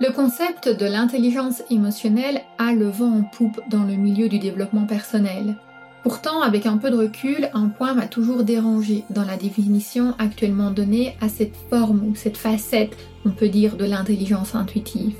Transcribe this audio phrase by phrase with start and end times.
[0.00, 4.86] Le concept de l'intelligence émotionnelle a le vent en poupe dans le milieu du développement
[4.86, 5.54] personnel.
[6.02, 10.72] Pourtant, avec un peu de recul, un point m'a toujours dérangé dans la définition actuellement
[10.72, 15.14] donnée à cette forme ou cette facette, on peut dire, de l'intelligence intuitive.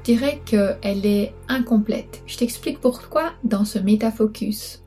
[0.00, 2.22] Je dirais qu'elle est incomplète.
[2.26, 4.82] Je t'explique pourquoi dans ce métafocus.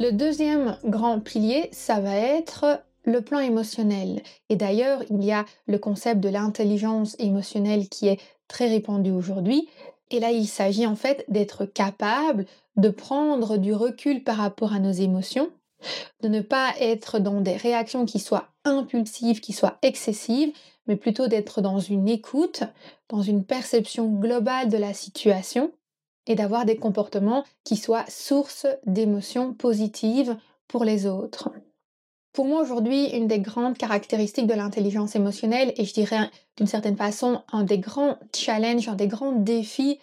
[0.00, 4.22] Le deuxième grand pilier, ça va être le plan émotionnel.
[4.48, 9.68] Et d'ailleurs, il y a le concept de l'intelligence émotionnelle qui est très répandu aujourd'hui.
[10.10, 14.78] Et là, il s'agit en fait d'être capable de prendre du recul par rapport à
[14.78, 15.50] nos émotions,
[16.22, 20.52] de ne pas être dans des réactions qui soient impulsives, qui soient excessives,
[20.86, 22.62] mais plutôt d'être dans une écoute,
[23.08, 25.72] dans une perception globale de la situation
[26.26, 30.36] et d'avoir des comportements qui soient source d'émotions positives
[30.68, 31.50] pour les autres.
[32.32, 36.96] Pour moi aujourd'hui, une des grandes caractéristiques de l'intelligence émotionnelle, et je dirais d'une certaine
[36.96, 39.98] façon un des grands challenges, un des grands défis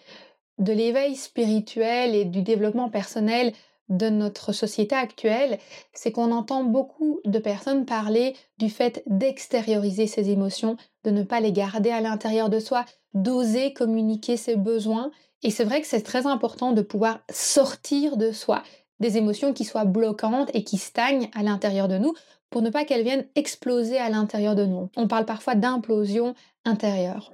[0.58, 3.52] de l'éveil spirituel et du développement personnel
[3.88, 5.58] de notre société actuelle,
[5.92, 11.40] c'est qu'on entend beaucoup de personnes parler du fait d'extérioriser ses émotions, de ne pas
[11.40, 15.10] les garder à l'intérieur de soi, d'oser communiquer ses besoins.
[15.42, 18.62] Et c'est vrai que c'est très important de pouvoir sortir de soi,
[19.00, 22.14] des émotions qui soient bloquantes et qui stagnent à l'intérieur de nous
[22.50, 24.88] pour ne pas qu'elles viennent exploser à l'intérieur de nous.
[24.96, 26.34] On parle parfois d'implosion
[26.64, 27.32] intérieure.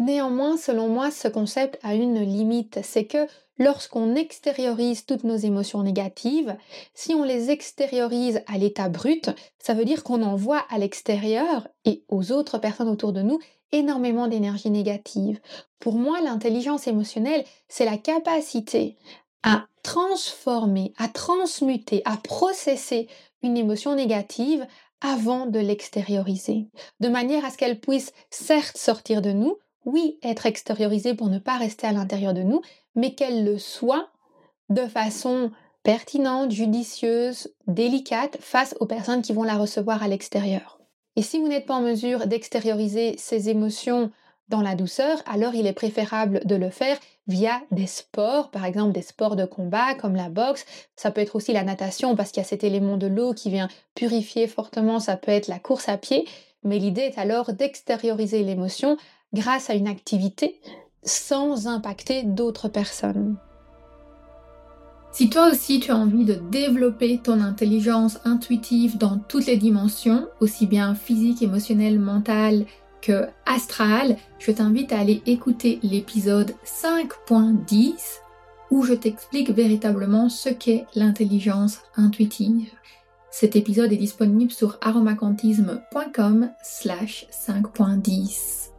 [0.00, 3.26] Néanmoins, selon moi, ce concept a une limite, c'est que
[3.58, 6.56] lorsqu'on extériorise toutes nos émotions négatives,
[6.94, 12.04] si on les extériorise à l'état brut, ça veut dire qu'on envoie à l'extérieur et
[12.08, 13.38] aux autres personnes autour de nous
[13.70, 15.40] énormément d'énergie négative.
[15.78, 18.96] Pour moi, l'intelligence émotionnelle, c'est la capacité
[19.44, 23.08] à transformer, à transmuter, à processer
[23.42, 24.66] une émotion négative
[25.00, 26.66] avant de l'extérioriser,
[27.00, 31.38] de manière à ce qu'elle puisse certes sortir de nous, oui, être extériorisée pour ne
[31.38, 32.62] pas rester à l'intérieur de nous,
[32.94, 34.08] mais qu'elle le soit
[34.70, 35.50] de façon
[35.82, 40.80] pertinente, judicieuse, délicate face aux personnes qui vont la recevoir à l'extérieur.
[41.16, 44.10] Et si vous n'êtes pas en mesure d'extérioriser ces émotions
[44.48, 48.92] dans la douceur, alors il est préférable de le faire via des sports, par exemple
[48.92, 50.64] des sports de combat comme la boxe.
[50.96, 53.50] Ça peut être aussi la natation parce qu'il y a cet élément de l'eau qui
[53.50, 56.26] vient purifier fortement, ça peut être la course à pied.
[56.64, 58.96] Mais l'idée est alors d'extérioriser l'émotion
[59.32, 60.60] grâce à une activité
[61.02, 63.36] sans impacter d'autres personnes.
[65.12, 70.26] Si toi aussi tu as envie de développer ton intelligence intuitive dans toutes les dimensions,
[70.40, 72.66] aussi bien physique, émotionnelle, mentale,
[73.46, 78.20] astral, je t'invite à aller écouter l'épisode 5.10
[78.70, 82.70] où je t'explique véritablement ce qu'est l'intelligence intuitive.
[83.30, 88.73] Cet épisode est disponible sur aromacantisme.com slash 5.10.